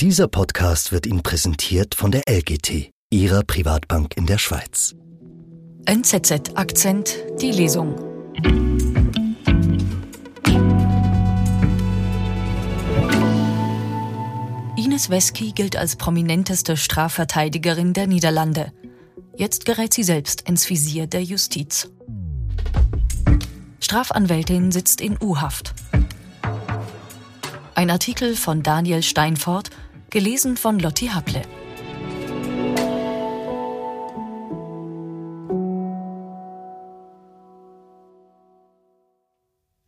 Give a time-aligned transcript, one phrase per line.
[0.00, 4.94] Dieser Podcast wird Ihnen präsentiert von der LGT, Ihrer Privatbank in der Schweiz.
[5.86, 7.96] NZZ Akzent, die Lesung.
[14.76, 18.74] Ines Wesky gilt als prominenteste Strafverteidigerin der Niederlande.
[19.38, 21.88] Jetzt gerät sie selbst ins Visier der Justiz.
[23.80, 25.72] Strafanwältin sitzt in U-Haft.
[27.74, 29.70] Ein Artikel von Daniel Steinfort,
[30.10, 31.42] gelesen von Lotti Haple.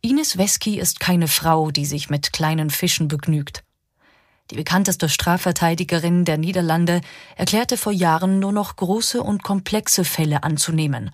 [0.01, 3.63] Ines Wesky ist keine Frau, die sich mit kleinen Fischen begnügt.
[4.51, 7.01] Die bekannteste Strafverteidigerin der Niederlande
[7.35, 11.11] erklärte vor Jahren nur noch große und komplexe Fälle anzunehmen.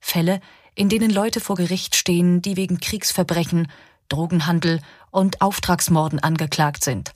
[0.00, 0.40] Fälle,
[0.74, 3.68] in denen Leute vor Gericht stehen, die wegen Kriegsverbrechen,
[4.08, 7.12] Drogenhandel und Auftragsmorden angeklagt sind.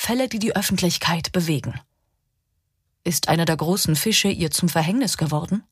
[0.00, 1.74] Fälle, die die Öffentlichkeit bewegen.
[3.02, 5.64] Ist einer der großen Fische ihr zum Verhängnis geworden?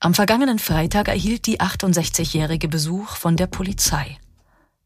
[0.00, 4.18] Am vergangenen Freitag erhielt die 68-jährige Besuch von der Polizei.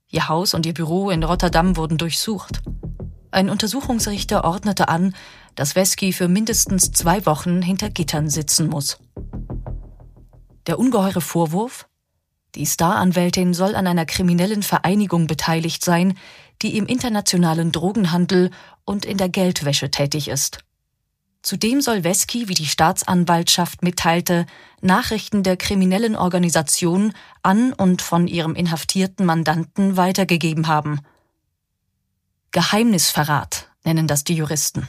[0.09, 2.61] Ihr Haus und ihr Büro in Rotterdam wurden durchsucht.
[3.31, 5.15] Ein Untersuchungsrichter ordnete an,
[5.55, 8.99] dass Wesky für mindestens zwei Wochen hinter Gittern sitzen muss.
[10.67, 11.88] Der ungeheure Vorwurf?
[12.59, 16.19] Die Staranwältin soll an einer kriminellen Vereinigung beteiligt sein,
[16.61, 18.51] die im internationalen Drogenhandel
[18.85, 20.59] und in der Geldwäsche tätig ist.
[21.41, 24.45] Zudem soll Wesky, wie die Staatsanwaltschaft mitteilte,
[24.81, 27.13] Nachrichten der kriminellen Organisation
[27.45, 30.99] an und von ihrem inhaftierten Mandanten weitergegeben haben.
[32.51, 34.89] Geheimnisverrat nennen das die Juristen.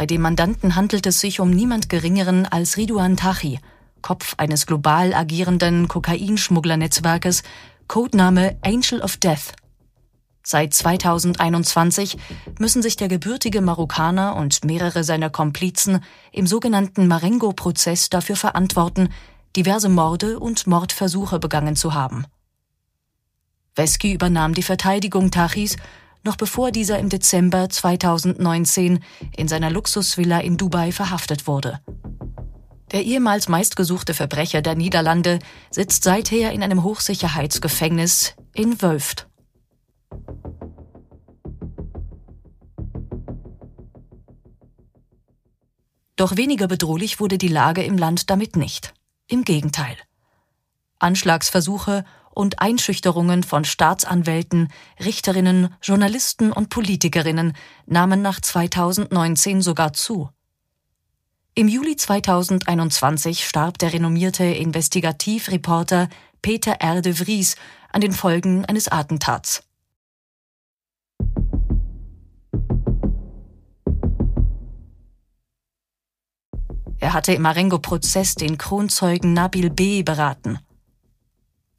[0.00, 3.60] Bei dem Mandanten handelt es sich um niemand Geringeren als Ridouan Tachi,
[4.00, 7.42] Kopf eines global agierenden Kokainschmugglernetzwerkes,
[7.86, 9.52] Codename Angel of Death.
[10.42, 12.16] Seit 2021
[12.58, 16.02] müssen sich der gebürtige Marokkaner und mehrere seiner Komplizen
[16.32, 19.10] im sogenannten Marengo-Prozess dafür verantworten,
[19.54, 22.24] diverse Morde und Mordversuche begangen zu haben.
[23.74, 25.76] Wesky übernahm die Verteidigung Tachis,
[26.24, 29.00] noch bevor dieser im Dezember 2019
[29.36, 31.80] in seiner Luxusvilla in Dubai verhaftet wurde.
[32.92, 35.38] Der ehemals meistgesuchte Verbrecher der Niederlande
[35.70, 39.28] sitzt seither in einem Hochsicherheitsgefängnis in Wölft.
[46.16, 48.92] Doch weniger bedrohlich wurde die Lage im Land damit nicht.
[49.26, 49.96] Im Gegenteil.
[50.98, 54.68] Anschlagsversuche und Einschüchterungen von Staatsanwälten,
[55.04, 57.54] Richterinnen, Journalisten und Politikerinnen
[57.86, 60.30] nahmen nach 2019 sogar zu.
[61.54, 66.08] Im Juli 2021 starb der renommierte Investigativreporter
[66.42, 67.02] Peter R.
[67.02, 67.56] de Vries
[67.92, 69.62] an den Folgen eines Attentats.
[77.00, 80.02] Er hatte im Marengo-Prozess den Kronzeugen Nabil B.
[80.02, 80.60] beraten.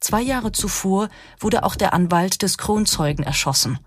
[0.02, 1.08] Zwei Jahre zuvor
[1.38, 3.78] wurde auch der Anwalt des Kronzeugen erschossen.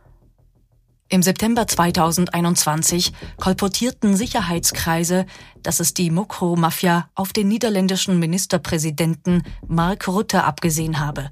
[1.09, 5.25] Im September 2021 kolportierten Sicherheitskreise,
[5.61, 11.31] dass es die Mokro-Mafia auf den niederländischen Ministerpräsidenten Mark Rutte abgesehen habe.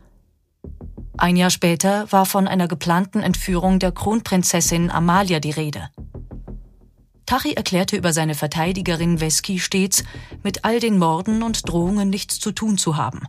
[1.18, 5.90] Ein Jahr später war von einer geplanten Entführung der Kronprinzessin Amalia die Rede.
[7.26, 10.04] Tachi erklärte über seine Verteidigerin Wesky stets,
[10.44, 13.22] mit all den Morden und Drohungen nichts zu tun zu haben.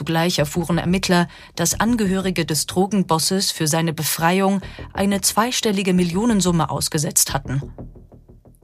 [0.00, 4.62] Zugleich erfuhren Ermittler, dass Angehörige des Drogenbosses für seine Befreiung
[4.94, 7.74] eine zweistellige Millionensumme ausgesetzt hatten.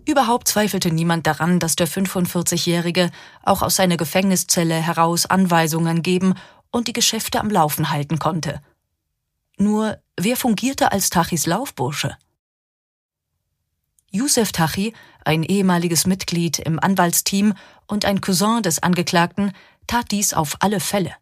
[0.07, 3.11] Überhaupt zweifelte niemand daran, dass der 45-Jährige
[3.43, 6.33] auch aus seiner Gefängniszelle heraus Anweisungen geben
[6.71, 8.63] und die Geschäfte am Laufen halten konnte.
[9.59, 12.17] Nur wer fungierte als Tachis Laufbursche?
[14.11, 17.53] Youssef Tachi, ein ehemaliges Mitglied im Anwaltsteam
[17.87, 19.53] und ein Cousin des Angeklagten,
[19.87, 21.15] tat dies auf alle Fälle.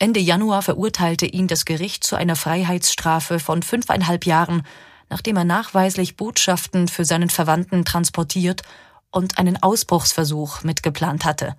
[0.00, 4.62] Ende Januar verurteilte ihn das Gericht zu einer Freiheitsstrafe von fünfeinhalb Jahren,
[5.10, 8.62] nachdem er nachweislich Botschaften für seinen Verwandten transportiert
[9.10, 11.56] und einen Ausbruchsversuch mitgeplant hatte.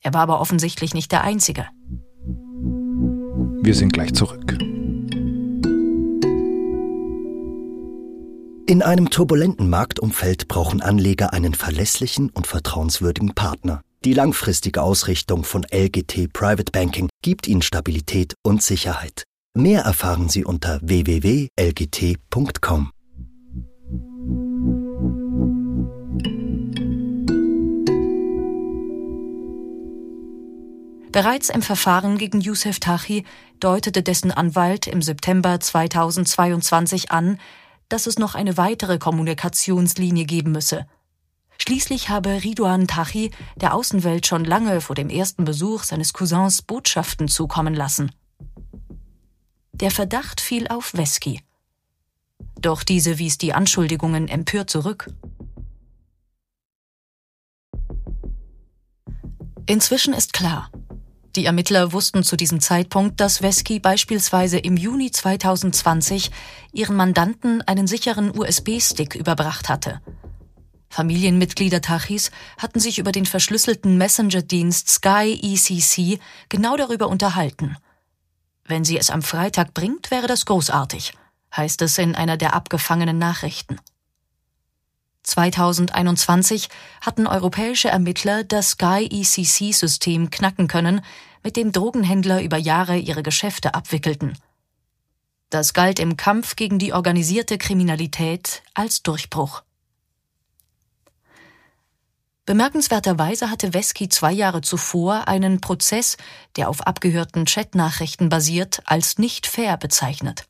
[0.00, 1.68] Er war aber offensichtlich nicht der Einzige.
[3.62, 4.58] Wir sind gleich zurück.
[8.66, 13.82] In einem turbulenten Marktumfeld brauchen Anleger einen verlässlichen und vertrauenswürdigen Partner.
[14.04, 19.22] Die langfristige Ausrichtung von LGT Private Banking gibt Ihnen Stabilität und Sicherheit.
[19.54, 22.90] Mehr erfahren Sie unter www.lgt.com.
[31.12, 33.24] Bereits im Verfahren gegen Youssef Tachi
[33.60, 37.38] deutete dessen Anwalt im September 2022 an,
[37.88, 40.88] dass es noch eine weitere Kommunikationslinie geben müsse–
[41.64, 47.28] Schließlich habe Ridwan Tachi der Außenwelt schon lange vor dem ersten Besuch seines Cousins Botschaften
[47.28, 48.10] zukommen lassen.
[49.72, 51.40] Der Verdacht fiel auf Wesky.
[52.60, 55.08] Doch diese wies die Anschuldigungen empört zurück.
[59.66, 60.68] Inzwischen ist klar,
[61.36, 66.32] die Ermittler wussten zu diesem Zeitpunkt, dass Wesky beispielsweise im Juni 2020
[66.72, 70.00] ihren Mandanten einen sicheren USB-Stick überbracht hatte.
[70.92, 77.78] Familienmitglieder Tachis hatten sich über den verschlüsselten Messenger-Dienst Sky ECC genau darüber unterhalten.
[78.66, 81.14] Wenn sie es am Freitag bringt, wäre das großartig,
[81.56, 83.80] heißt es in einer der abgefangenen Nachrichten.
[85.22, 86.68] 2021
[87.00, 91.00] hatten europäische Ermittler das Sky ECC-System knacken können,
[91.42, 94.36] mit dem Drogenhändler über Jahre ihre Geschäfte abwickelten.
[95.48, 99.62] Das galt im Kampf gegen die organisierte Kriminalität als Durchbruch.
[102.52, 106.18] Bemerkenswerterweise hatte Wesky zwei Jahre zuvor einen Prozess,
[106.56, 110.44] der auf abgehörten Chatnachrichten basiert, als nicht fair bezeichnet.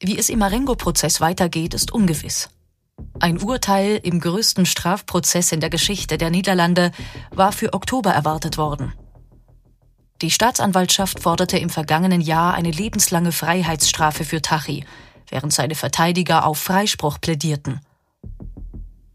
[0.00, 2.48] Wie es im Marengo-Prozess weitergeht, ist ungewiss.
[3.20, 6.92] Ein Urteil im größten Strafprozess in der Geschichte der Niederlande
[7.30, 8.94] war für Oktober erwartet worden.
[10.22, 14.86] Die Staatsanwaltschaft forderte im vergangenen Jahr eine lebenslange Freiheitsstrafe für Tachi,
[15.34, 17.80] während seine Verteidiger auf Freispruch plädierten.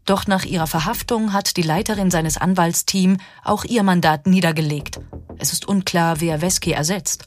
[0.04, 5.00] Doch nach ihrer Verhaftung hat die Leiterin seines Anwaltsteams auch ihr Mandat niedergelegt.
[5.38, 7.26] Es ist unklar, wer Wesky ersetzt.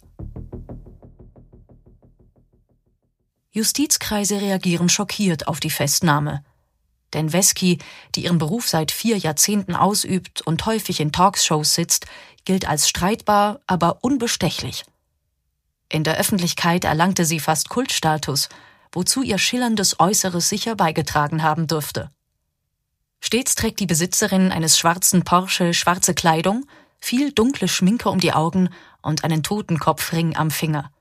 [3.51, 6.43] Justizkreise reagieren schockiert auf die Festnahme.
[7.13, 7.79] Denn Wesky,
[8.13, 12.05] die ihren Beruf seit vier Jahrzehnten ausübt und häufig in Talkshows sitzt,
[12.45, 14.83] gilt als streitbar, aber unbestechlich.
[15.89, 18.49] In der Öffentlichkeit erlangte sie fast Kultstatus,
[18.93, 22.09] wozu ihr schillerndes Äußeres sicher beigetragen haben dürfte.
[23.19, 26.65] Stets trägt die Besitzerin eines schwarzen Porsche schwarze Kleidung,
[26.99, 28.69] viel dunkle Schminke um die Augen
[29.01, 30.91] und einen Totenkopfring am Finger.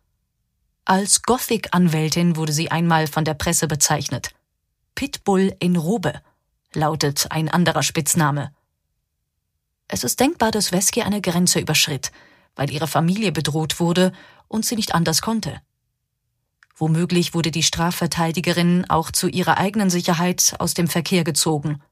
[0.84, 4.30] Als Gothic-Anwältin wurde sie einmal von der Presse bezeichnet.
[4.94, 6.20] Pitbull in Robe
[6.74, 8.52] lautet ein anderer Spitzname.
[9.86, 12.10] Es ist denkbar, dass Wesky eine Grenze überschritt,
[12.56, 14.12] weil ihre Familie bedroht wurde
[14.48, 15.60] und sie nicht anders konnte.
[16.74, 21.82] Womöglich wurde die Strafverteidigerin auch zu ihrer eigenen Sicherheit aus dem Verkehr gezogen.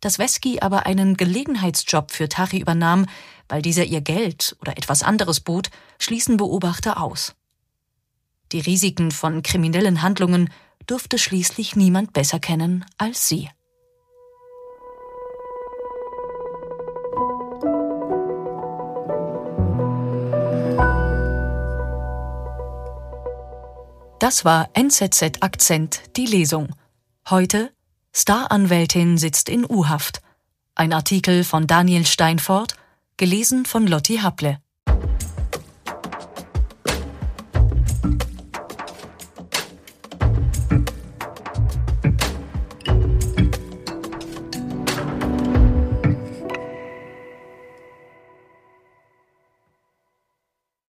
[0.00, 3.06] Dass Wesky aber einen Gelegenheitsjob für Tari übernahm,
[3.48, 7.34] weil dieser ihr Geld oder etwas anderes bot, schließen Beobachter aus.
[8.52, 10.50] Die Risiken von kriminellen Handlungen
[10.86, 13.48] durfte schließlich niemand besser kennen als sie.
[24.24, 26.70] Das war NZZ Akzent, die Lesung.
[27.28, 27.70] Heute
[28.10, 30.22] Staranwältin sitzt in U-Haft.
[30.74, 32.74] Ein Artikel von Daniel Steinfort,
[33.18, 34.62] gelesen von Lotti Haple.